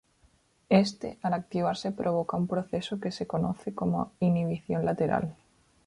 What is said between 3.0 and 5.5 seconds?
se conoce como Inhibición lateral.